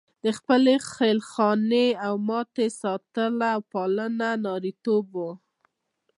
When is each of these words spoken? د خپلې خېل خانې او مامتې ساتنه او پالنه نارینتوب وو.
د 0.25 0.27
خپلې 0.37 0.75
خېل 0.91 1.19
خانې 1.31 1.87
او 2.05 2.13
مامتې 2.27 2.67
ساتنه 2.81 3.45
او 3.55 3.61
پالنه 3.73 4.29
نارینتوب 4.45 5.05
وو. 5.15 5.31